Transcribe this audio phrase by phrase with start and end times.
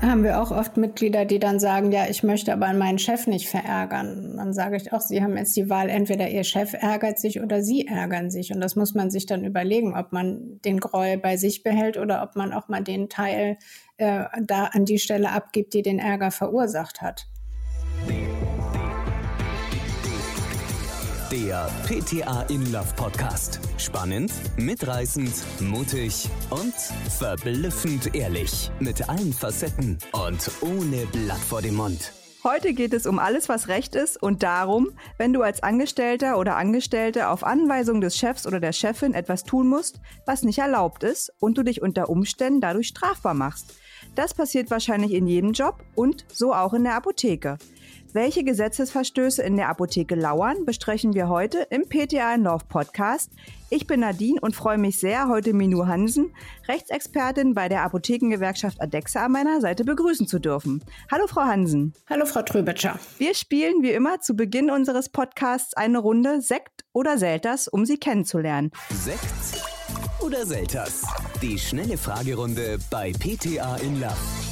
[0.00, 3.48] haben wir auch oft Mitglieder, die dann sagen, ja, ich möchte aber meinen Chef nicht
[3.48, 4.36] verärgern.
[4.36, 7.62] Dann sage ich auch, sie haben jetzt die Wahl, entweder ihr Chef ärgert sich oder
[7.62, 8.52] sie ärgern sich.
[8.52, 12.22] Und das muss man sich dann überlegen, ob man den Groll bei sich behält oder
[12.22, 13.58] ob man auch mal den Teil
[13.96, 17.26] äh, da an die Stelle abgibt, die den Ärger verursacht hat.
[21.30, 23.60] Der PTA in Love Podcast.
[23.76, 25.30] Spannend, mitreißend,
[25.60, 26.72] mutig und
[27.18, 28.70] verblüffend ehrlich.
[28.80, 32.14] Mit allen Facetten und ohne Blatt vor dem Mund.
[32.44, 36.56] Heute geht es um alles, was Recht ist und darum, wenn du als Angestellter oder
[36.56, 41.30] Angestellte auf Anweisung des Chefs oder der Chefin etwas tun musst, was nicht erlaubt ist
[41.40, 43.74] und du dich unter Umständen dadurch strafbar machst.
[44.14, 47.58] Das passiert wahrscheinlich in jedem Job und so auch in der Apotheke.
[48.14, 53.30] Welche Gesetzesverstöße in der Apotheke lauern, besprechen wir heute im PTA in Love Podcast.
[53.68, 56.34] Ich bin Nadine und freue mich sehr, heute Minu Hansen,
[56.68, 60.82] Rechtsexpertin bei der Apothekengewerkschaft Adexa an meiner Seite begrüßen zu dürfen.
[61.10, 61.92] Hallo Frau Hansen.
[62.08, 62.98] Hallo Frau Trübitscher.
[63.18, 67.98] Wir spielen wie immer zu Beginn unseres Podcasts eine Runde Sekt oder Selters, um Sie
[67.98, 68.70] kennenzulernen.
[68.88, 69.62] Sekt
[70.20, 71.02] oder Selters?
[71.42, 74.47] Die schnelle Fragerunde bei PTA in Love.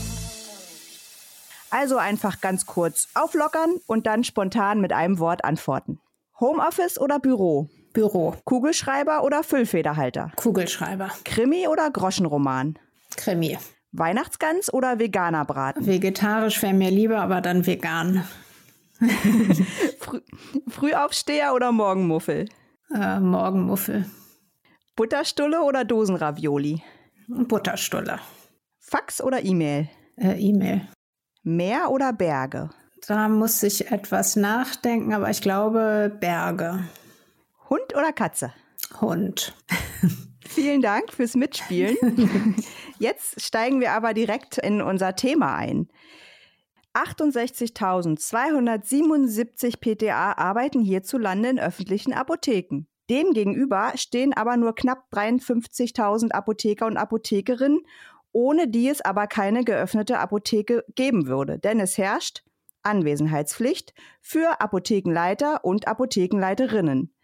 [1.70, 6.00] Also einfach ganz kurz auflockern und dann spontan mit einem Wort antworten.
[6.40, 7.68] Homeoffice oder Büro?
[7.92, 8.34] Büro.
[8.44, 10.32] Kugelschreiber oder Füllfederhalter?
[10.36, 11.10] Kugelschreiber.
[11.24, 12.78] Krimi oder Groschenroman?
[13.16, 13.58] Krimi.
[13.92, 15.86] Weihnachtsgans oder veganer Braten?
[15.86, 18.24] Vegetarisch wäre mir lieber, aber dann vegan.
[19.98, 20.20] Früh
[20.68, 22.48] Frühaufsteher oder Morgenmuffel?
[22.94, 24.06] Äh, Morgenmuffel.
[24.94, 26.82] Butterstulle oder Dosenravioli?
[27.28, 28.20] Butterstulle.
[28.78, 29.88] Fax oder E-Mail?
[30.16, 30.88] Äh, E-Mail.
[31.48, 32.70] Meer oder Berge?
[33.06, 36.80] Da muss ich etwas nachdenken, aber ich glaube Berge.
[37.70, 38.52] Hund oder Katze?
[39.00, 39.54] Hund.
[40.44, 41.96] Vielen Dank fürs Mitspielen.
[42.98, 45.88] Jetzt steigen wir aber direkt in unser Thema ein.
[46.94, 52.88] 68.277 PTA arbeiten hierzulande in öffentlichen Apotheken.
[53.08, 57.86] Demgegenüber stehen aber nur knapp 53.000 Apotheker und Apothekerinnen
[58.36, 61.58] ohne die es aber keine geöffnete Apotheke geben würde.
[61.58, 62.42] Denn es herrscht
[62.82, 67.14] Anwesenheitspflicht für Apothekenleiter und Apothekenleiterinnen.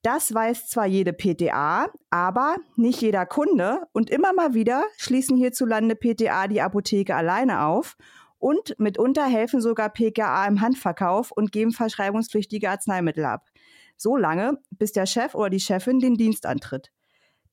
[0.00, 5.94] Das weiß zwar jede PTA, aber nicht jeder Kunde und immer mal wieder schließen hierzulande
[5.94, 7.98] PTA die Apotheke alleine auf
[8.38, 13.50] und mitunter helfen sogar PKA im Handverkauf und geben verschreibungspflichtige Arzneimittel ab.
[13.98, 16.90] So lange, bis der Chef oder die Chefin den Dienst antritt.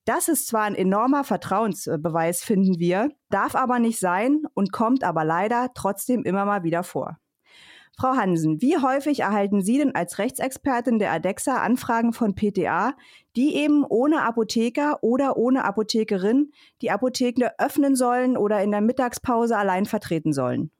[0.06, 5.24] Das ist zwar ein enormer Vertrauensbeweis, finden wir, darf aber nicht sein und kommt aber
[5.24, 7.18] leider trotzdem immer mal wieder vor.
[7.98, 12.94] Frau Hansen, wie häufig erhalten Sie denn als Rechtsexpertin der ADEXA Anfragen von PTA,
[13.34, 16.52] die eben ohne Apotheker oder ohne Apothekerin
[16.82, 20.70] die Apotheken öffnen sollen oder in der Mittagspause allein vertreten sollen?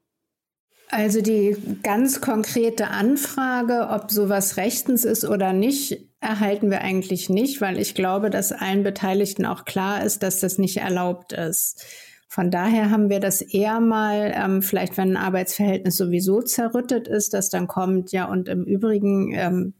[0.89, 7.61] Also die ganz konkrete Anfrage, ob sowas rechtens ist oder nicht, erhalten wir eigentlich nicht,
[7.61, 11.85] weil ich glaube, dass allen Beteiligten auch klar ist, dass das nicht erlaubt ist.
[12.27, 17.33] Von daher haben wir das eher mal, ähm, vielleicht wenn ein Arbeitsverhältnis sowieso zerrüttet ist,
[17.33, 19.73] dass dann kommt, ja, und im Übrigen ähm,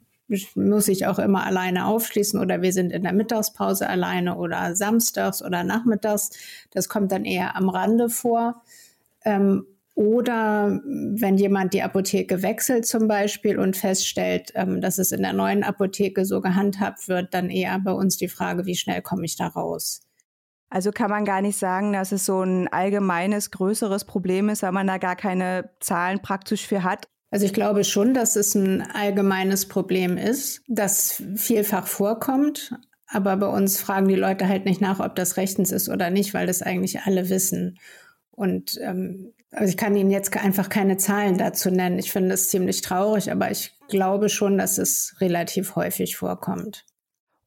[0.56, 5.44] muss ich auch immer alleine aufschließen oder wir sind in der Mittagspause alleine oder samstags
[5.44, 6.31] oder nachmittags.
[6.72, 8.62] Das kommt dann eher am Rande vor.
[9.24, 9.66] Ähm,
[9.97, 15.34] oder wenn jemand die Apotheke wechselt zum Beispiel und feststellt, ähm, dass es in der
[15.34, 19.38] neuen Apotheke so gehandhabt wird, dann eher bei uns die Frage, wie schnell komme ich
[19.38, 20.02] da raus?
[20.69, 24.72] Also kann man gar nicht sagen, dass es so ein allgemeines, größeres Problem ist, weil
[24.72, 27.07] man da gar keine Zahlen praktisch für hat.
[27.31, 32.75] Also ich glaube schon, dass es ein allgemeines Problem ist, das vielfach vorkommt.
[33.07, 36.36] Aber bei uns fragen die Leute halt nicht nach, ob das rechtens ist oder nicht,
[36.36, 37.80] weil das eigentlich alle wissen.
[38.38, 41.98] Und ähm, also ich kann Ihnen jetzt einfach keine Zahlen dazu nennen.
[41.98, 46.86] Ich finde es ziemlich traurig, aber ich glaube schon, dass es relativ häufig vorkommt.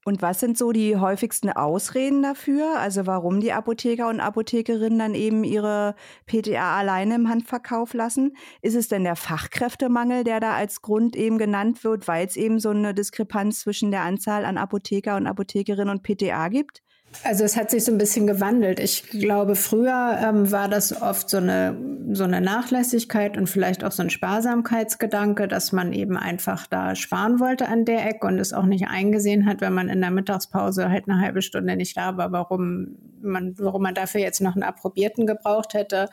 [0.04, 2.80] Und was sind so die häufigsten Ausreden dafür?
[2.80, 5.94] Also warum die Apotheker und Apothekerinnen dann eben ihre
[6.26, 8.34] PTA alleine im Handverkauf lassen?
[8.60, 12.58] Ist es denn der Fachkräftemangel, der da als Grund eben genannt wird, weil es eben
[12.58, 16.82] so eine Diskrepanz zwischen der Anzahl an Apotheker und Apothekerinnen und PTA gibt?
[17.24, 18.78] Also es hat sich so ein bisschen gewandelt.
[18.78, 21.76] Ich glaube, früher ähm, war das oft so eine,
[22.12, 27.40] so eine Nachlässigkeit und vielleicht auch so ein Sparsamkeitsgedanke, dass man eben einfach da sparen
[27.40, 30.88] wollte an der Ecke und es auch nicht eingesehen hat, wenn man in der Mittagspause
[30.88, 34.62] halt eine halbe Stunde nicht da war, warum man, warum man dafür jetzt noch einen
[34.62, 36.08] Approbierten gebraucht hätte.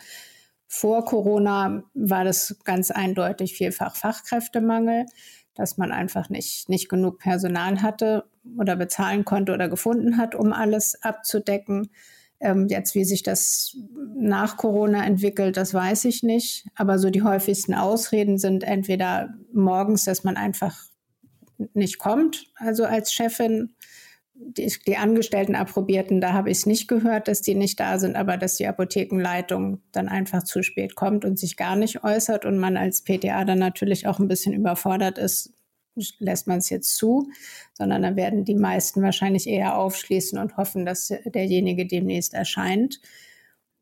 [0.68, 5.06] Vor Corona war das ganz eindeutig vielfach Fachkräftemangel
[5.58, 8.26] dass man einfach nicht, nicht genug Personal hatte
[8.58, 11.90] oder bezahlen konnte oder gefunden hat, um alles abzudecken.
[12.40, 13.76] Ähm, jetzt, wie sich das
[14.16, 16.68] nach Corona entwickelt, das weiß ich nicht.
[16.76, 20.78] Aber so die häufigsten Ausreden sind entweder morgens, dass man einfach
[21.74, 23.74] nicht kommt, also als Chefin.
[24.40, 28.16] Die, die Angestellten approbierten, da habe ich es nicht gehört, dass die nicht da sind,
[28.16, 32.58] aber dass die Apothekenleitung dann einfach zu spät kommt und sich gar nicht äußert und
[32.58, 35.54] man als PTA dann natürlich auch ein bisschen überfordert ist,
[36.20, 37.30] lässt man es jetzt zu,
[37.74, 43.00] sondern dann werden die meisten wahrscheinlich eher aufschließen und hoffen, dass derjenige demnächst erscheint.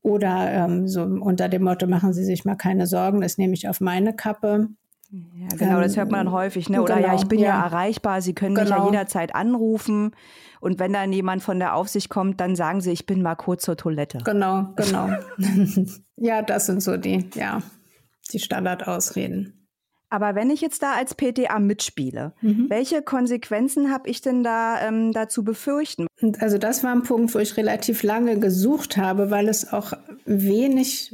[0.01, 3.67] Oder ähm, so unter dem Motto, machen Sie sich mal keine Sorgen, das nehme ich
[3.67, 4.69] auf meine Kappe.
[5.11, 6.69] Ja, genau, das hört man dann ähm, häufig.
[6.69, 6.81] Ne?
[6.81, 7.49] Oder genau, ja, ich bin ja.
[7.49, 7.63] ja.
[7.65, 8.63] erreichbar, Sie können genau.
[8.63, 8.91] mich ja genau.
[8.91, 10.15] jederzeit anrufen.
[10.59, 13.63] Und wenn dann jemand von der Aufsicht kommt, dann sagen Sie, ich bin mal kurz
[13.63, 14.19] zur Toilette.
[14.23, 15.09] Genau, genau.
[16.17, 17.61] ja, das sind so die, ja,
[18.33, 19.67] die Standardausreden.
[20.09, 22.67] Aber wenn ich jetzt da als PTA mitspiele, mhm.
[22.69, 26.07] welche Konsequenzen habe ich denn da ähm, dazu befürchten?
[26.39, 29.93] Also das war ein Punkt, wo ich relativ lange gesucht habe, weil es auch
[30.25, 31.13] wenig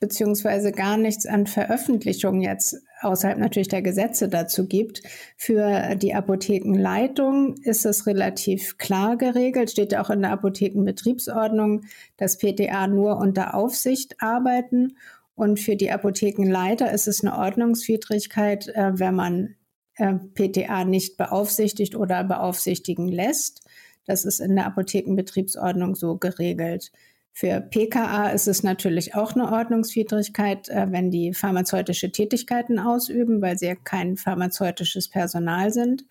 [0.00, 5.02] beziehungsweise gar nichts an Veröffentlichungen jetzt außerhalb natürlich der Gesetze dazu gibt.
[5.36, 11.82] Für die Apothekenleitung ist es relativ klar geregelt, steht ja auch in der Apothekenbetriebsordnung,
[12.16, 14.94] dass PTA nur unter Aufsicht arbeiten
[15.34, 19.54] und für die Apothekenleiter ist es eine Ordnungswidrigkeit, äh, wenn man
[19.96, 23.66] äh, PTA nicht beaufsichtigt oder beaufsichtigen lässt.
[24.04, 26.92] Das ist in der Apothekenbetriebsordnung so geregelt.
[27.34, 33.58] Für PKA ist es natürlich auch eine Ordnungswidrigkeit, äh, wenn die pharmazeutische Tätigkeiten ausüben, weil
[33.58, 36.04] sie ja kein pharmazeutisches Personal sind.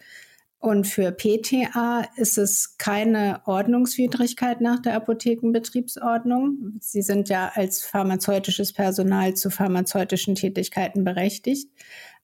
[0.58, 6.78] Und für PTA ist es keine Ordnungswidrigkeit nach der Apothekenbetriebsordnung.
[6.80, 11.72] Sie sind ja als pharmazeutisches Personal zu pharmazeutischen Tätigkeiten berechtigt.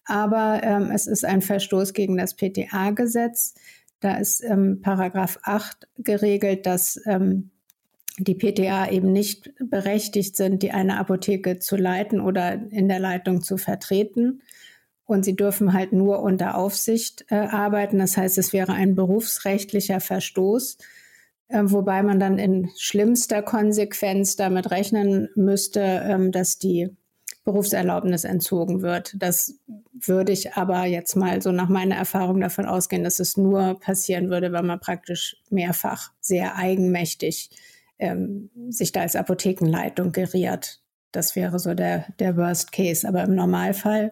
[0.06, 3.56] Aber ähm, es ist ein Verstoß gegen das PTA-Gesetz.
[4.00, 7.50] Da ist ähm, Paragraph 8 geregelt, dass ähm,
[8.18, 13.42] die PTA eben nicht berechtigt sind, die eine Apotheke zu leiten oder in der Leitung
[13.42, 14.42] zu vertreten.
[15.06, 18.00] Und sie dürfen halt nur unter Aufsicht äh, arbeiten.
[18.00, 20.78] Das heißt, es wäre ein berufsrechtlicher Verstoß,
[21.48, 26.90] äh, wobei man dann in schlimmster Konsequenz damit rechnen müsste, ähm, dass die
[27.46, 29.16] Berufserlaubnis entzogen wird.
[29.18, 29.58] Das
[29.94, 34.30] würde ich aber jetzt mal so nach meiner Erfahrung davon ausgehen, dass es nur passieren
[34.30, 37.50] würde, wenn man praktisch mehrfach sehr eigenmächtig
[38.00, 40.82] ähm, sich da als Apothekenleitung geriert.
[41.12, 43.08] Das wäre so der, der Worst Case.
[43.08, 44.12] Aber im Normalfall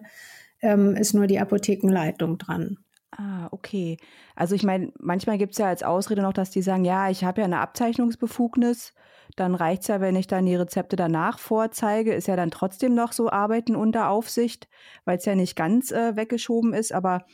[0.62, 2.78] ähm, ist nur die Apothekenleitung dran.
[3.12, 3.96] Ah, okay.
[4.34, 7.24] Also ich meine, manchmal gibt es ja als Ausrede noch, dass die sagen, ja, ich
[7.24, 8.92] habe ja eine Abzeichnungsbefugnis,
[9.36, 12.94] dann reicht es ja, wenn ich dann die Rezepte danach vorzeige, ist ja dann trotzdem
[12.94, 14.68] noch so Arbeiten unter Aufsicht,
[15.04, 17.24] weil es ja nicht ganz äh, weggeschoben ist, aber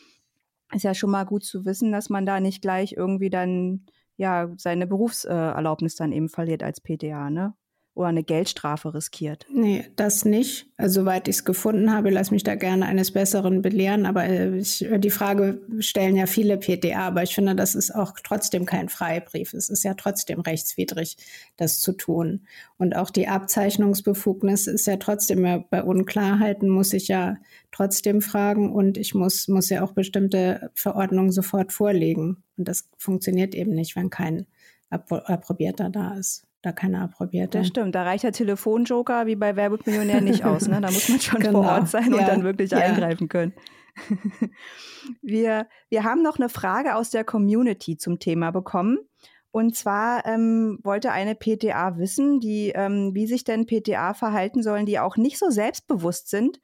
[0.72, 3.86] ist ja schon mal gut zu wissen, dass man da nicht gleich irgendwie dann
[4.22, 7.54] ja seine Berufserlaubnis dann eben verliert als PDA, ne?
[7.94, 9.44] Oder eine Geldstrafe riskiert.
[9.52, 10.66] Nee, das nicht.
[10.78, 14.06] Also, soweit ich es gefunden habe, lass mich da gerne eines Besseren belehren.
[14.06, 18.14] Aber äh, ich, die Frage stellen ja viele PTA, aber ich finde, das ist auch
[18.24, 19.52] trotzdem kein Freibrief.
[19.52, 21.18] Es ist ja trotzdem rechtswidrig,
[21.58, 22.46] das zu tun.
[22.78, 27.36] Und auch die Abzeichnungsbefugnis ist ja trotzdem bei Unklarheiten muss ich ja
[27.72, 32.42] trotzdem fragen und ich muss, muss ja auch bestimmte Verordnungen sofort vorlegen.
[32.56, 34.46] Und das funktioniert eben nicht, wenn kein
[34.90, 37.58] Approbierter da ist da keine approbierte.
[37.58, 40.68] Das stimmt, da reicht der Telefonjoker wie bei Werbemillionär nicht aus.
[40.68, 40.80] Ne?
[40.80, 41.62] Da muss man schon genau.
[41.62, 42.18] vor Ort sein ja.
[42.18, 42.78] und dann wirklich ja.
[42.78, 43.52] eingreifen können.
[45.22, 48.98] wir, wir haben noch eine Frage aus der Community zum Thema bekommen.
[49.50, 54.86] Und zwar ähm, wollte eine PTA wissen, die, ähm, wie sich denn PTA verhalten sollen,
[54.86, 56.58] die auch nicht so selbstbewusst sind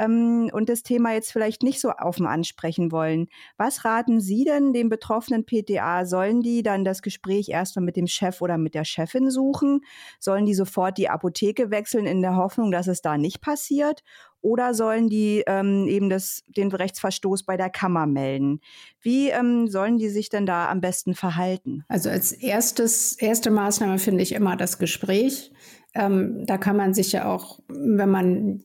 [0.00, 3.28] ähm, und das Thema jetzt vielleicht nicht so offen ansprechen wollen.
[3.56, 6.06] Was raten Sie denn dem betroffenen PTA?
[6.06, 9.82] Sollen die dann das Gespräch erstmal mit dem Chef oder mit der Chefin suchen?
[10.18, 14.02] Sollen die sofort die Apotheke wechseln in der Hoffnung, dass es da nicht passiert?
[14.42, 18.60] Oder sollen die ähm, eben das, den Rechtsverstoß bei der Kammer melden?
[19.00, 21.84] Wie ähm, sollen die sich denn da am besten verhalten?
[21.88, 25.52] Also als erstes, erste Maßnahme finde ich immer das Gespräch.
[25.92, 28.64] Ähm, da kann man sich ja auch, wenn man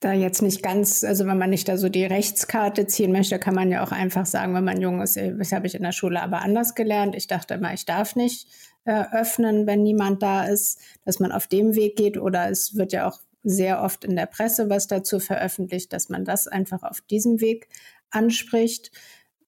[0.00, 3.54] da jetzt nicht ganz, also wenn man nicht da so die Rechtskarte ziehen möchte, kann
[3.54, 6.20] man ja auch einfach sagen, wenn man jung ist, das habe ich in der Schule
[6.20, 7.14] aber anders gelernt.
[7.16, 8.48] Ich dachte immer, ich darf nicht
[8.84, 12.92] äh, öffnen, wenn niemand da ist, dass man auf dem Weg geht oder es wird
[12.92, 17.00] ja auch sehr oft in der Presse was dazu veröffentlicht, dass man das einfach auf
[17.00, 17.68] diesem Weg
[18.10, 18.90] anspricht.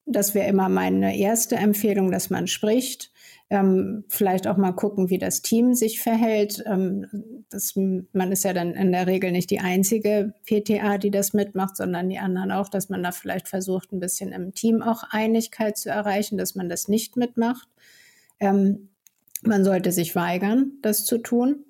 [0.06, 3.10] Das wäre immer meine erste Empfehlung, dass man spricht.
[3.48, 6.64] Ähm, vielleicht auch mal gucken, wie das Team sich verhält.
[6.66, 11.32] Ähm, das, man ist ja dann in der Regel nicht die einzige PTA, die das
[11.32, 15.04] mitmacht, sondern die anderen auch, dass man da vielleicht versucht, ein bisschen im Team auch
[15.10, 17.68] Einigkeit zu erreichen, dass man das nicht mitmacht.
[18.40, 18.88] Ähm,
[19.42, 21.66] man sollte sich weigern, das zu tun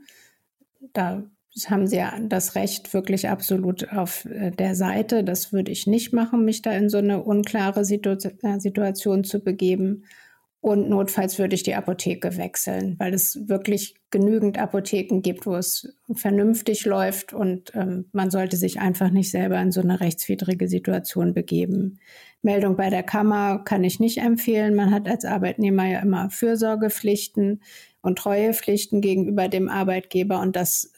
[0.92, 1.22] da
[1.66, 5.24] haben Sie ja das Recht wirklich absolut auf äh, der Seite.
[5.24, 10.04] Das würde ich nicht machen, mich da in so eine unklare äh, Situation zu begeben.
[10.66, 15.94] Und notfalls würde ich die Apotheke wechseln, weil es wirklich genügend Apotheken gibt, wo es
[16.12, 21.34] vernünftig läuft und ähm, man sollte sich einfach nicht selber in so eine rechtswidrige Situation
[21.34, 22.00] begeben.
[22.42, 24.74] Meldung bei der Kammer kann ich nicht empfehlen.
[24.74, 27.62] Man hat als Arbeitnehmer ja immer Fürsorgepflichten
[28.02, 30.90] und Treuepflichten gegenüber dem Arbeitgeber und das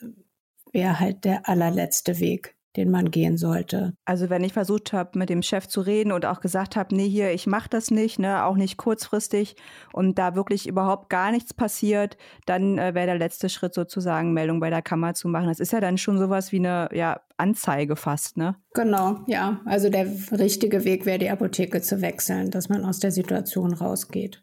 [0.73, 3.93] wäre halt der allerletzte Weg den man gehen sollte.
[4.05, 7.09] Also wenn ich versucht habe, mit dem Chef zu reden und auch gesagt habe, nee,
[7.09, 9.57] hier, ich mache das nicht, ne, auch nicht kurzfristig
[9.93, 12.17] und da wirklich überhaupt gar nichts passiert,
[12.47, 15.49] dann äh, wäre der letzte Schritt sozusagen, Meldung bei der Kammer zu machen.
[15.49, 18.55] Das ist ja dann schon sowas wie eine ja, Anzeige fast, ne?
[18.75, 19.61] Genau, ja.
[19.65, 24.43] Also der richtige Weg wäre, die Apotheke zu wechseln, dass man aus der Situation rausgeht.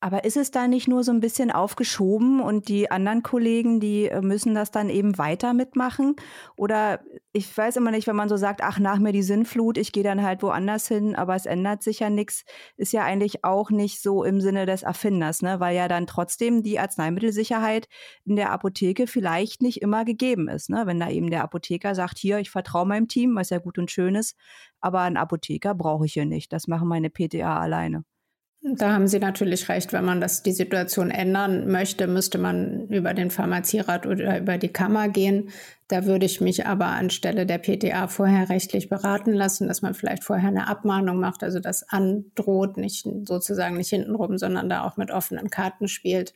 [0.00, 4.04] Aber ist es da nicht nur so ein bisschen aufgeschoben und die anderen Kollegen, die
[4.04, 6.14] äh, müssen das dann eben weiter mitmachen?
[6.56, 7.00] Oder
[7.32, 10.04] ich weiß immer nicht, wenn man so sagt, ach, nach mir die Sinnflut, ich gehe
[10.04, 12.44] dann halt woanders hin, aber es ändert sich ja nichts,
[12.76, 15.58] ist ja eigentlich auch nicht so im Sinne des Erfinders, ne?
[15.58, 17.88] weil ja dann trotzdem die Arzneimittelsicherheit
[18.24, 20.70] in der Apotheke vielleicht nicht immer gegeben ist.
[20.70, 20.82] Ne?
[20.86, 23.90] Wenn da eben der Apotheker sagt, hier, ich vertraue meinem Team, was ja gut und
[23.90, 24.36] schön ist,
[24.80, 28.04] aber einen Apotheker brauche ich hier nicht, das machen meine PTA alleine.
[28.60, 29.92] Da haben Sie natürlich recht.
[29.92, 34.68] Wenn man das, die Situation ändern möchte, müsste man über den Pharmazierat oder über die
[34.68, 35.50] Kammer gehen.
[35.86, 40.24] Da würde ich mich aber anstelle der PTA vorher rechtlich beraten lassen, dass man vielleicht
[40.24, 45.10] vorher eine Abmahnung macht, also das androht, nicht sozusagen nicht hintenrum, sondern da auch mit
[45.10, 46.34] offenen Karten spielt,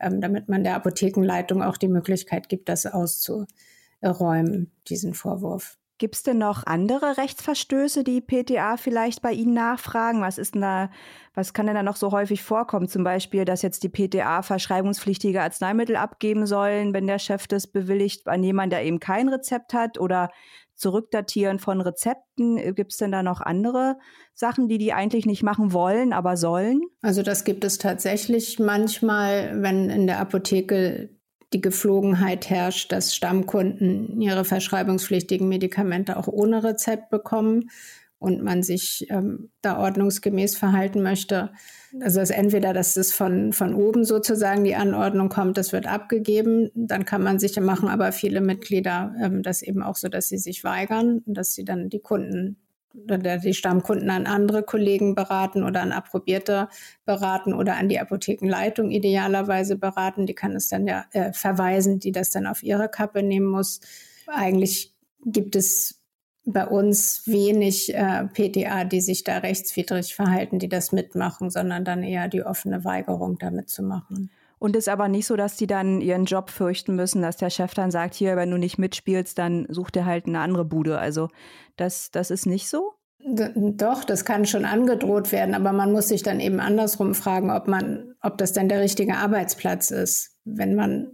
[0.00, 5.76] ähm, damit man der Apothekenleitung auch die Möglichkeit gibt, das auszuräumen, diesen Vorwurf.
[5.98, 10.22] Gibt es denn noch andere Rechtsverstöße, die PTA vielleicht bei Ihnen nachfragen?
[10.22, 10.90] Was ist denn da,
[11.34, 12.88] was kann denn da noch so häufig vorkommen?
[12.88, 18.26] Zum Beispiel, dass jetzt die PTA verschreibungspflichtige Arzneimittel abgeben sollen, wenn der Chef das bewilligt
[18.26, 20.30] an jemanden, der eben kein Rezept hat oder
[20.76, 22.74] Zurückdatieren von Rezepten.
[22.74, 23.96] Gibt es denn da noch andere
[24.32, 26.82] Sachen, die die eigentlich nicht machen wollen, aber sollen?
[27.00, 31.10] Also das gibt es tatsächlich manchmal, wenn in der Apotheke
[31.54, 37.70] die Geflogenheit herrscht, dass Stammkunden ihre verschreibungspflichtigen Medikamente auch ohne Rezept bekommen
[38.18, 41.52] und man sich ähm, da ordnungsgemäß verhalten möchte.
[42.00, 46.70] Also dass entweder, dass es von, von oben sozusagen die Anordnung kommt, das wird abgegeben,
[46.74, 50.38] dann kann man sich machen, aber viele Mitglieder ähm, das eben auch so, dass sie
[50.38, 52.56] sich weigern, dass sie dann die Kunden
[52.94, 56.68] oder die Stammkunden an andere Kollegen beraten oder an Approbierte
[57.04, 60.26] beraten oder an die Apothekenleitung idealerweise beraten.
[60.26, 63.80] Die kann es dann ja äh, verweisen, die das dann auf ihre Kappe nehmen muss.
[64.26, 66.00] Eigentlich gibt es
[66.44, 72.02] bei uns wenig äh, PTA, die sich da rechtswidrig verhalten, die das mitmachen, sondern dann
[72.02, 74.30] eher die offene Weigerung, da mitzumachen.
[74.64, 77.74] Und ist aber nicht so, dass die dann ihren Job fürchten müssen, dass der Chef
[77.74, 80.98] dann sagt, hier, wenn du nicht mitspielst, dann such dir halt eine andere Bude.
[80.98, 81.28] Also
[81.76, 82.94] das, das ist nicht so?
[83.18, 87.68] Doch, das kann schon angedroht werden, aber man muss sich dann eben andersrum fragen, ob
[87.68, 90.38] man, ob das denn der richtige Arbeitsplatz ist.
[90.46, 91.10] Wenn man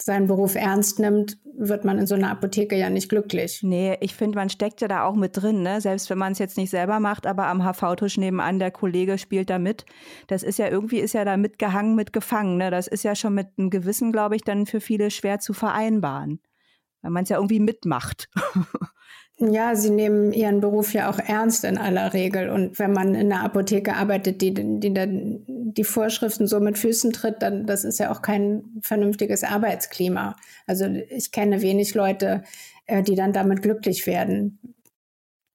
[0.00, 3.62] seinen Beruf ernst nimmt, wird man in so einer Apotheke ja nicht glücklich.
[3.62, 5.80] Nee, ich finde, man steckt ja da auch mit drin, ne?
[5.80, 9.50] Selbst wenn man es jetzt nicht selber macht, aber am HV-Tisch nebenan, der Kollege spielt
[9.50, 9.84] da mit.
[10.26, 12.70] Das ist ja irgendwie, ist ja da mitgehangen, mitgefangen, ne?
[12.70, 16.40] Das ist ja schon mit einem Gewissen, glaube ich, dann für viele schwer zu vereinbaren.
[17.02, 18.28] Weil man es ja irgendwie mitmacht.
[19.50, 22.48] Ja, sie nehmen ihren Beruf ja auch ernst in aller Regel.
[22.48, 27.12] Und wenn man in einer Apotheke arbeitet, die, die dann die Vorschriften so mit Füßen
[27.12, 30.36] tritt, dann das ist ja auch kein vernünftiges Arbeitsklima.
[30.68, 32.44] Also ich kenne wenig Leute,
[32.86, 34.60] äh, die dann damit glücklich werden,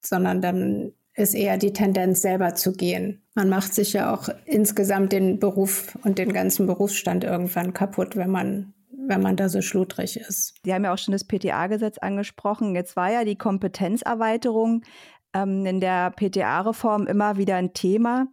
[0.04, 3.22] sondern dann ist eher die Tendenz, selber zu gehen.
[3.34, 8.30] Man macht sich ja auch insgesamt den Beruf und den ganzen Berufsstand irgendwann kaputt, wenn
[8.30, 8.74] man
[9.08, 10.54] wenn man da so schludrig ist.
[10.64, 12.74] Sie haben ja auch schon das PTA-Gesetz angesprochen.
[12.74, 14.82] Jetzt war ja die Kompetenzerweiterung
[15.34, 18.26] ähm, in der PTA-Reform immer wieder ein Thema.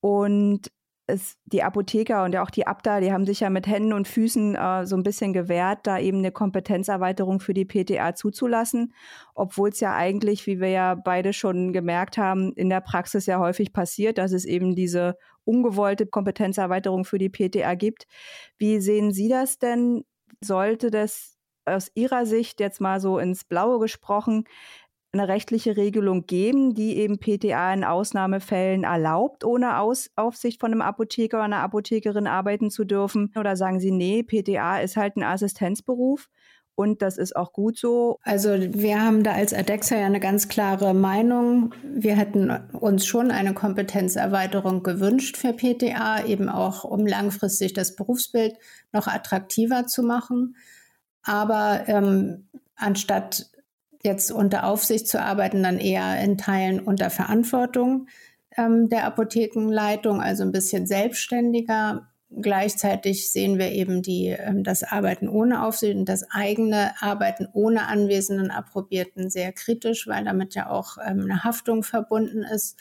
[0.00, 0.70] Und
[1.06, 4.06] es, die Apotheker und ja auch die Abda, die haben sich ja mit Händen und
[4.06, 8.94] Füßen äh, so ein bisschen gewehrt, da eben eine Kompetenzerweiterung für die PTA zuzulassen,
[9.34, 13.38] obwohl es ja eigentlich, wie wir ja beide schon gemerkt haben, in der Praxis ja
[13.38, 18.06] häufig passiert, dass es eben diese ungewollte Kompetenzerweiterung für die PTA gibt.
[18.58, 20.04] Wie sehen Sie das denn?
[20.42, 24.44] Sollte das aus Ihrer Sicht jetzt mal so ins Blaue gesprochen
[25.12, 30.80] eine rechtliche Regelung geben, die eben PTA in Ausnahmefällen erlaubt, ohne Aus Aufsicht von einem
[30.80, 33.30] Apotheker oder einer Apothekerin arbeiten zu dürfen?
[33.36, 36.28] Oder sagen Sie, nee, PTA ist halt ein Assistenzberuf
[36.74, 38.18] und das ist auch gut so.
[38.22, 41.74] Also wir haben da als Adexa ja eine ganz klare Meinung.
[41.84, 48.56] Wir hätten uns schon eine Kompetenzerweiterung gewünscht für PTA, eben auch um langfristig das Berufsbild
[48.92, 50.56] noch attraktiver zu machen.
[51.24, 53.50] aber ähm, anstatt
[54.02, 58.08] jetzt unter Aufsicht zu arbeiten, dann eher in Teilen unter Verantwortung
[58.56, 62.08] ähm, der Apothekenleitung, also ein bisschen selbstständiger.
[62.40, 67.86] Gleichzeitig sehen wir eben die, ähm, das Arbeiten ohne Aufsicht und das eigene Arbeiten ohne
[67.88, 72.78] anwesenden Approbierten sehr kritisch, weil damit ja auch ähm, eine Haftung verbunden ist.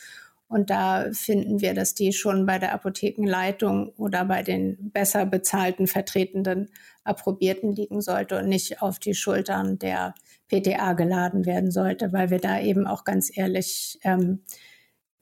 [0.47, 5.87] Und da finden wir, dass die schon bei der Apothekenleitung oder bei den besser bezahlten
[5.87, 6.69] vertretenden
[7.03, 10.13] Approbierten liegen sollte und nicht auf die Schultern der
[10.49, 14.43] PTA geladen werden sollte, weil wir da eben auch ganz ehrlich ähm,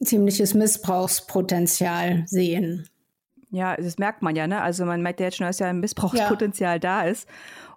[0.04, 2.88] ziemliches Missbrauchspotenzial sehen.
[3.52, 4.62] Ja, das merkt man ja, ne?
[4.62, 6.80] Also man merkt ja jetzt schon, dass ja ein Missbrauchspotenzial ja.
[6.80, 7.28] da ist.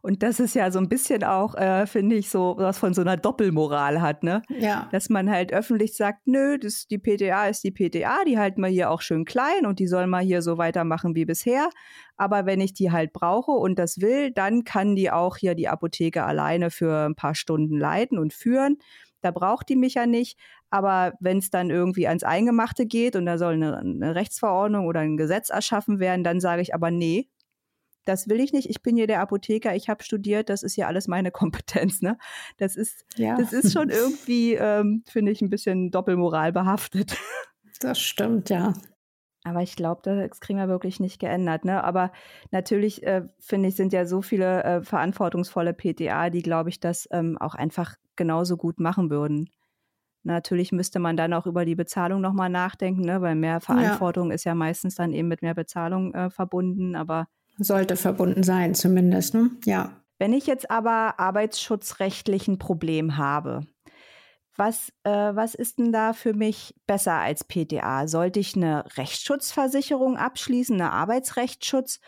[0.02, 3.00] Und das ist ja so ein bisschen auch, äh, finde ich, so was von so
[3.00, 4.42] einer Doppelmoral hat, ne?
[4.48, 4.88] Ja.
[4.90, 8.68] Dass man halt öffentlich sagt, nö, das, die PTA ist die PTA, die halten wir
[8.68, 11.70] hier auch schön klein und die soll mal hier so weitermachen wie bisher.
[12.16, 15.68] Aber wenn ich die halt brauche und das will, dann kann die auch hier die
[15.68, 18.78] Apotheke alleine für ein paar Stunden leiten und führen.
[19.22, 20.36] Da braucht die mich ja nicht.
[20.72, 25.00] Aber wenn es dann irgendwie ans Eingemachte geht und da soll eine, eine Rechtsverordnung oder
[25.00, 27.28] ein Gesetz erschaffen werden, dann sage ich aber nee,
[28.06, 28.70] das will ich nicht.
[28.70, 32.00] Ich bin hier der Apotheker, ich habe studiert, das ist ja alles meine Kompetenz.
[32.00, 32.16] Ne?
[32.56, 33.36] Das ist, ja.
[33.36, 37.18] das ist schon irgendwie, ähm, finde ich, ein bisschen Doppelmoral behaftet.
[37.80, 38.72] Das stimmt, ja.
[39.44, 41.66] Aber ich glaube, das kriegen wir wirklich nicht geändert.
[41.66, 41.84] Ne?
[41.84, 42.12] Aber
[42.50, 47.08] natürlich, äh, finde ich, sind ja so viele äh, verantwortungsvolle PTA, die, glaube ich, das
[47.10, 49.50] ähm, auch einfach genauso gut machen würden.
[50.24, 53.20] Natürlich müsste man dann auch über die Bezahlung nochmal nachdenken, ne?
[53.20, 54.34] weil mehr Verantwortung ja.
[54.34, 57.26] ist ja meistens dann eben mit mehr Bezahlung äh, verbunden, aber
[57.58, 59.50] sollte verbunden sein zumindest, ne?
[59.64, 60.02] Ja.
[60.18, 63.66] Wenn ich jetzt aber arbeitsschutzrechtlich ein Problem habe,
[64.56, 68.06] was, äh, was ist denn da für mich besser als PTA?
[68.06, 72.00] Sollte ich eine Rechtsschutzversicherung abschließen, eine Arbeitsrechtsschutz?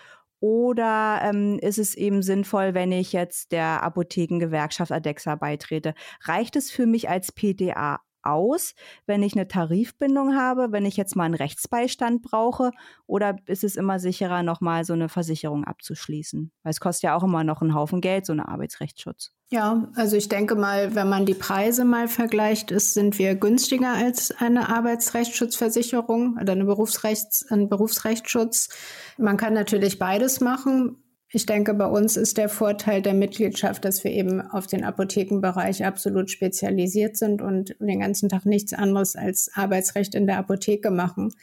[0.45, 5.95] Oder ähm, ist es eben sinnvoll, wenn ich jetzt der Apothekengewerkschaft ADEXA beitrete?
[6.21, 8.75] Reicht es für mich als PTA aus,
[9.07, 12.71] wenn ich eine Tarifbindung habe, wenn ich jetzt mal einen Rechtsbeistand brauche?
[13.07, 16.51] Oder ist es immer sicherer, nochmal so eine Versicherung abzuschließen?
[16.63, 19.33] Weil es kostet ja auch immer noch einen Haufen Geld, so eine Arbeitsrechtsschutz.
[19.51, 23.93] Ja, also ich denke mal, wenn man die Preise mal vergleicht, ist, sind wir günstiger
[23.93, 28.71] als eine Arbeitsrechtsschutzversicherung oder eine Berufsrechts, ein Berufsrechtsschutz.
[29.19, 31.04] Man kann natürlich beides machen.
[31.35, 35.85] Ich denke, bei uns ist der Vorteil der Mitgliedschaft, dass wir eben auf den Apothekenbereich
[35.85, 41.35] absolut spezialisiert sind und den ganzen Tag nichts anderes als Arbeitsrecht in der Apotheke machen.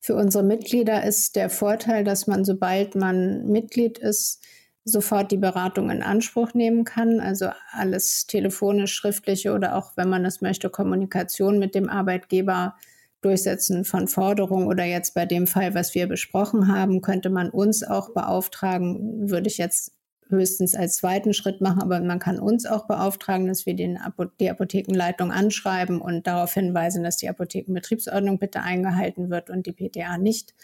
[0.00, 4.42] Für unsere Mitglieder ist der Vorteil, dass man, sobald man Mitglied ist,
[4.86, 7.20] sofort die Beratung in Anspruch nehmen kann.
[7.20, 12.76] Also alles telefonisch, schriftliche oder auch, wenn man es möchte, Kommunikation mit dem Arbeitgeber
[13.20, 17.82] Durchsetzen von Forderungen oder jetzt bei dem Fall, was wir besprochen haben, könnte man uns
[17.82, 19.92] auch beauftragen, würde ich jetzt
[20.28, 23.98] höchstens als zweiten Schritt machen, aber man kann uns auch beauftragen, dass wir den
[24.40, 30.18] die Apothekenleitung anschreiben und darauf hinweisen, dass die Apothekenbetriebsordnung bitte eingehalten wird und die PTA
[30.18, 30.54] nicht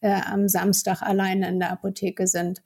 [0.00, 2.62] äh, am Samstag alleine in der Apotheke sind.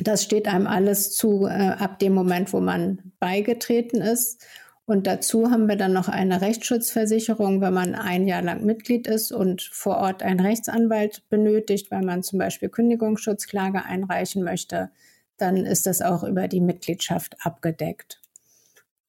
[0.00, 4.44] Das steht einem alles zu äh, ab dem Moment, wo man beigetreten ist.
[4.86, 9.32] Und dazu haben wir dann noch eine Rechtsschutzversicherung, wenn man ein Jahr lang Mitglied ist
[9.32, 14.90] und vor Ort einen Rechtsanwalt benötigt, weil man zum Beispiel Kündigungsschutzklage einreichen möchte,
[15.38, 18.20] dann ist das auch über die Mitgliedschaft abgedeckt.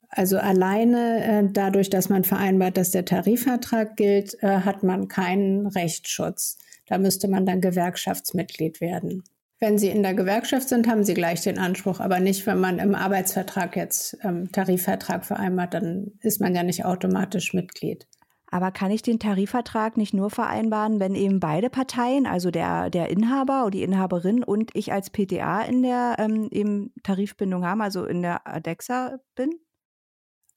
[0.09, 5.67] Also alleine äh, dadurch, dass man vereinbart, dass der Tarifvertrag gilt, äh, hat man keinen
[5.67, 6.57] Rechtsschutz.
[6.85, 9.23] Da müsste man dann Gewerkschaftsmitglied werden.
[9.59, 12.79] Wenn Sie in der Gewerkschaft sind, haben Sie gleich den Anspruch, aber nicht, wenn man
[12.79, 18.05] im Arbeitsvertrag jetzt ähm, Tarifvertrag vereinbart, dann ist man ja nicht automatisch Mitglied.
[18.51, 23.09] Aber kann ich den Tarifvertrag nicht nur vereinbaren, wenn eben beide Parteien, also der, der
[23.09, 28.05] Inhaber oder die Inhaberin und ich als PTA in der ähm, eben Tarifbindung haben, also
[28.05, 29.49] in der ADEXA bin?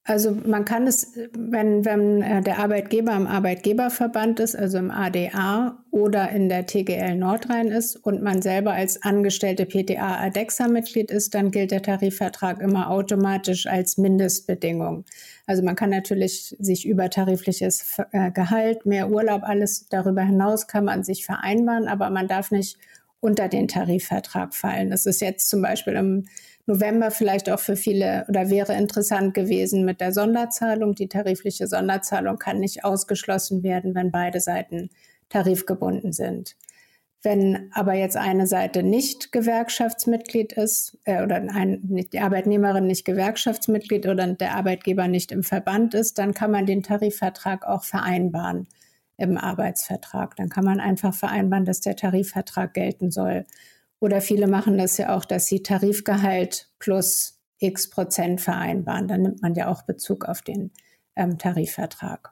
[0.09, 5.83] Also man kann es, wenn, wenn äh, der Arbeitgeber im Arbeitgeberverband ist, also im ADA
[5.91, 11.51] oder in der TGL Nordrhein ist und man selber als angestellte PTA ADEXA-Mitglied ist, dann
[11.51, 15.05] gilt der Tarifvertrag immer automatisch als Mindestbedingung.
[15.45, 21.03] Also man kann natürlich sich übertarifliches äh, Gehalt, mehr Urlaub, alles darüber hinaus kann man
[21.03, 22.79] sich vereinbaren, aber man darf nicht
[23.19, 24.89] unter den Tarifvertrag fallen.
[24.89, 26.25] Das ist jetzt zum Beispiel im
[26.69, 30.93] November vielleicht auch für viele oder wäre interessant gewesen mit der Sonderzahlung.
[30.93, 34.91] Die tarifliche Sonderzahlung kann nicht ausgeschlossen werden, wenn beide Seiten
[35.29, 36.55] tarifgebunden sind.
[37.21, 44.07] Wenn aber jetzt eine Seite nicht Gewerkschaftsmitglied ist äh, oder ein, die Arbeitnehmerin nicht Gewerkschaftsmitglied
[44.07, 48.67] oder der Arbeitgeber nicht im Verband ist, dann kann man den Tarifvertrag auch vereinbaren
[49.17, 50.35] im Arbeitsvertrag.
[50.37, 53.45] Dann kann man einfach vereinbaren, dass der Tarifvertrag gelten soll.
[53.99, 59.07] Oder viele machen das ja auch, dass sie Tarifgehalt plus x Prozent vereinbaren.
[59.07, 60.71] Dann nimmt man ja auch Bezug auf den
[61.15, 62.31] ähm, Tarifvertrag.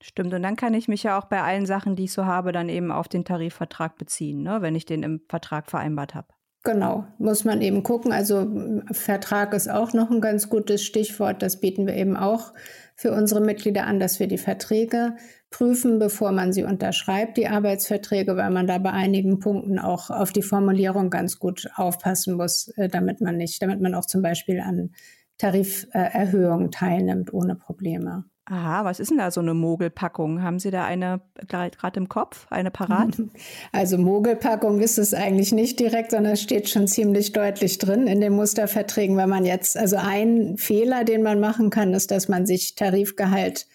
[0.00, 2.52] Stimmt, und dann kann ich mich ja auch bei allen Sachen, die ich so habe,
[2.52, 6.28] dann eben auf den Tarifvertrag beziehen, ne, wenn ich den im Vertrag vereinbart habe.
[6.64, 8.12] Genau, muss man eben gucken.
[8.12, 8.46] Also
[8.90, 11.40] Vertrag ist auch noch ein ganz gutes Stichwort.
[11.42, 12.52] Das bieten wir eben auch
[12.94, 15.16] für unsere Mitglieder an, dass wir die Verträge
[15.50, 20.32] prüfen, bevor man sie unterschreibt, die Arbeitsverträge, weil man da bei einigen Punkten auch auf
[20.32, 24.60] die Formulierung ganz gut aufpassen muss, äh, damit man nicht, damit man auch zum Beispiel
[24.60, 24.90] an
[25.38, 28.24] Tariferhöhungen teilnimmt ohne Probleme.
[28.50, 30.42] Aha, was ist denn da so eine Mogelpackung?
[30.42, 33.20] Haben Sie da eine gerade im Kopf, eine parat?
[33.72, 38.22] Also Mogelpackung ist es eigentlich nicht direkt, sondern es steht schon ziemlich deutlich drin in
[38.22, 42.46] den Musterverträgen, wenn man jetzt, also ein Fehler, den man machen kann, ist, dass man
[42.46, 43.66] sich Tarifgehalt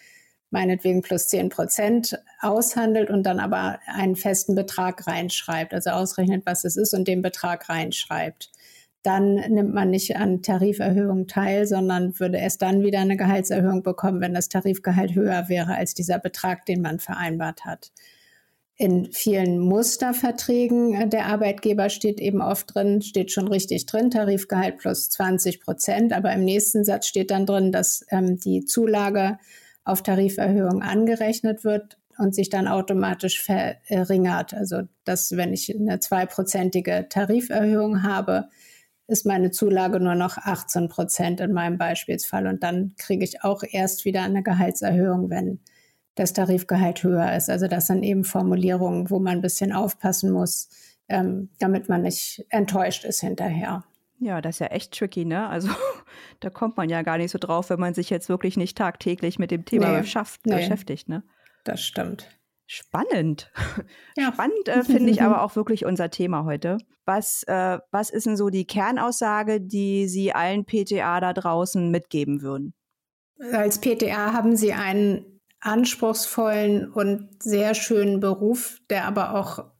[0.53, 6.63] meinetwegen plus 10 Prozent aushandelt und dann aber einen festen Betrag reinschreibt, also ausrechnet, was
[6.63, 8.51] es ist und den Betrag reinschreibt.
[9.01, 14.21] Dann nimmt man nicht an Tariferhöhungen teil, sondern würde erst dann wieder eine Gehaltserhöhung bekommen,
[14.21, 17.91] wenn das Tarifgehalt höher wäre als dieser Betrag, den man vereinbart hat.
[18.75, 25.09] In vielen Musterverträgen der Arbeitgeber steht eben oft drin, steht schon richtig drin, Tarifgehalt plus
[25.09, 26.13] 20 Prozent.
[26.13, 29.37] Aber im nächsten Satz steht dann drin, dass ähm, die Zulage
[29.85, 34.53] auf Tariferhöhung angerechnet wird und sich dann automatisch verringert.
[34.53, 38.49] Also dass wenn ich eine zweiprozentige Tariferhöhung habe,
[39.07, 42.47] ist meine Zulage nur noch 18 Prozent in meinem Beispielsfall.
[42.47, 45.59] Und dann kriege ich auch erst wieder eine Gehaltserhöhung, wenn
[46.15, 47.49] das Tarifgehalt höher ist.
[47.49, 50.69] Also das sind eben Formulierungen, wo man ein bisschen aufpassen muss,
[51.09, 53.83] ähm, damit man nicht enttäuscht ist hinterher.
[54.23, 55.47] Ja, das ist ja echt tricky, ne?
[55.47, 55.69] Also
[56.39, 59.37] da kommt man ja gar nicht so drauf, wenn man sich jetzt wirklich nicht tagtäglich
[59.37, 61.23] mit dem Thema nee, beschafft, nee, beschäftigt, ne?
[61.65, 62.29] Das stimmt.
[62.65, 63.51] Spannend.
[64.15, 64.31] Ja.
[64.31, 66.77] Spannend äh, finde ich aber auch wirklich unser Thema heute.
[67.05, 72.41] Was, äh, was ist denn so die Kernaussage, die Sie allen PTA da draußen mitgeben
[72.41, 72.73] würden?
[73.51, 79.72] Als PTA haben Sie einen anspruchsvollen und sehr schönen Beruf, der aber auch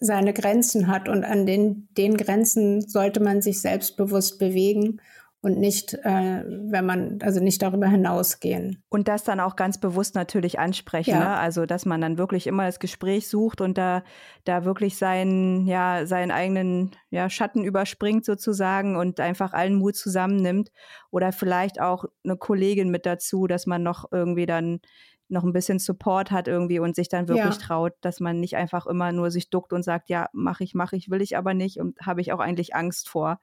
[0.00, 5.00] seine Grenzen hat und an den, den Grenzen sollte man sich selbstbewusst bewegen
[5.40, 8.82] und nicht, äh, wenn man, also nicht darüber hinausgehen.
[8.88, 11.20] Und das dann auch ganz bewusst natürlich ansprechen, ja.
[11.20, 11.36] ne?
[11.36, 14.02] also dass man dann wirklich immer das Gespräch sucht und da,
[14.44, 20.70] da wirklich seinen, ja, seinen eigenen ja, Schatten überspringt sozusagen und einfach allen Mut zusammennimmt
[21.10, 24.80] oder vielleicht auch eine Kollegin mit dazu, dass man noch irgendwie dann
[25.28, 27.60] noch ein bisschen Support hat irgendwie und sich dann wirklich ja.
[27.60, 30.92] traut, dass man nicht einfach immer nur sich duckt und sagt, ja, mach ich, mach
[30.92, 33.38] ich, will ich aber nicht und habe ich auch eigentlich Angst vor.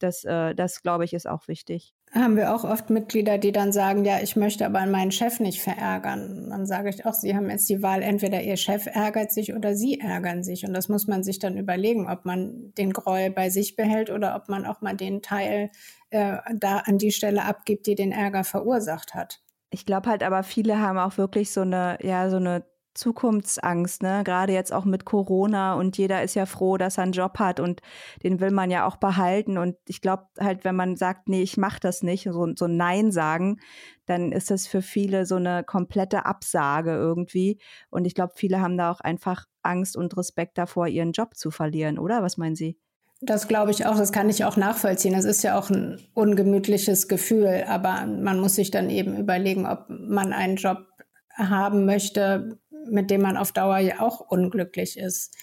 [0.00, 1.94] Das, äh, das glaube ich, ist auch wichtig.
[2.12, 5.62] Haben wir auch oft Mitglieder, die dann sagen, ja, ich möchte aber meinen Chef nicht
[5.62, 6.48] verärgern.
[6.50, 9.74] Dann sage ich auch, sie haben jetzt die Wahl, entweder ihr Chef ärgert sich oder
[9.74, 10.64] sie ärgern sich.
[10.66, 14.36] Und das muss man sich dann überlegen, ob man den Groll bei sich behält oder
[14.36, 15.70] ob man auch mal den Teil
[16.10, 19.43] äh, da an die Stelle abgibt, die den Ärger verursacht hat.
[19.74, 24.22] Ich glaube halt aber viele haben auch wirklich so eine, ja, so eine Zukunftsangst, ne?
[24.24, 27.58] Gerade jetzt auch mit Corona und jeder ist ja froh, dass er einen Job hat
[27.58, 27.80] und
[28.22, 29.58] den will man ja auch behalten.
[29.58, 33.10] Und ich glaube halt, wenn man sagt, nee, ich mache das nicht, so, so Nein
[33.10, 33.58] sagen,
[34.06, 37.58] dann ist das für viele so eine komplette Absage irgendwie.
[37.90, 41.50] Und ich glaube, viele haben da auch einfach Angst und Respekt davor, ihren Job zu
[41.50, 42.22] verlieren, oder?
[42.22, 42.78] Was meinen Sie?
[43.26, 45.14] Das glaube ich auch, das kann ich auch nachvollziehen.
[45.14, 49.86] Das ist ja auch ein ungemütliches Gefühl, aber man muss sich dann eben überlegen, ob
[49.88, 50.86] man einen Job
[51.32, 55.34] haben möchte, mit dem man auf Dauer ja auch unglücklich ist.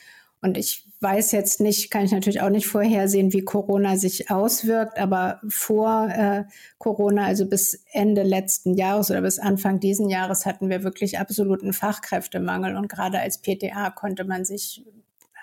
[0.42, 4.98] Und ich weiß jetzt nicht, kann ich natürlich auch nicht vorhersehen, wie Corona sich auswirkt,
[4.98, 6.46] aber vor äh,
[6.80, 11.74] Corona, also bis Ende letzten Jahres oder bis Anfang diesen Jahres hatten wir wirklich absoluten
[11.74, 14.84] Fachkräftemangel und gerade als PTA konnte man sich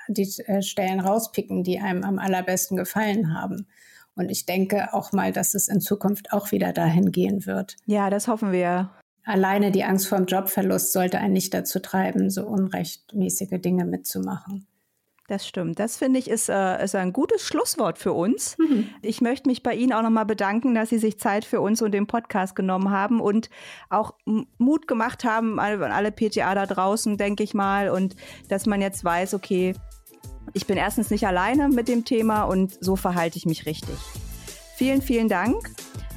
[0.08, 3.66] die äh, Stellen rauspicken, die einem am allerbesten gefallen haben.
[4.14, 7.76] Und ich denke auch mal, dass es in Zukunft auch wieder dahin gehen wird.
[7.86, 8.90] Ja, das hoffen wir.
[9.24, 14.66] Alleine die Angst vor dem Jobverlust sollte einen nicht dazu treiben, so unrechtmäßige Dinge mitzumachen.
[15.28, 15.78] Das stimmt.
[15.78, 18.56] Das finde ich ist, äh, ist ein gutes Schlusswort für uns.
[18.56, 18.88] Mhm.
[19.02, 21.92] Ich möchte mich bei Ihnen auch nochmal bedanken, dass Sie sich Zeit für uns und
[21.92, 23.50] den Podcast genommen haben und
[23.90, 27.90] auch Mut gemacht haben an alle PTA da draußen, denke ich mal.
[27.90, 28.16] Und
[28.48, 29.74] dass man jetzt weiß, okay,
[30.54, 33.96] ich bin erstens nicht alleine mit dem Thema und so verhalte ich mich richtig.
[34.76, 35.70] Vielen, vielen Dank.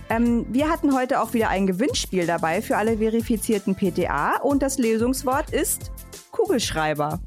[0.10, 4.78] Ähm, wir hatten heute auch wieder ein Gewinnspiel dabei für alle verifizierten PTA und das
[4.78, 5.92] Lösungswort ist
[6.32, 7.20] Kugelschreiber.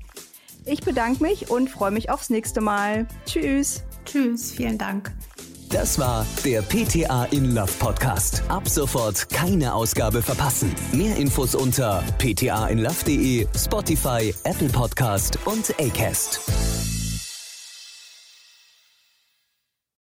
[0.67, 3.07] Ich bedanke mich und freue mich aufs nächste Mal.
[3.27, 3.85] Tschüss.
[4.05, 5.12] Tschüss, vielen Dank.
[5.71, 8.45] Das war der PTA in Love Podcast.
[8.49, 10.73] Ab sofort keine Ausgabe verpassen.
[10.93, 16.93] Mehr Infos unter ptainlove.de, Spotify, Apple Podcast und Acast.